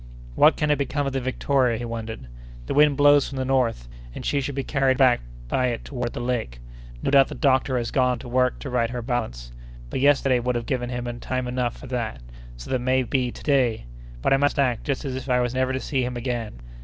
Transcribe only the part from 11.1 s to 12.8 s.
time enough for that, so that